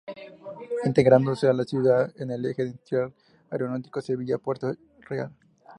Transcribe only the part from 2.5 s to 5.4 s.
industrial aeronáutico Sevilla-Puerto Real.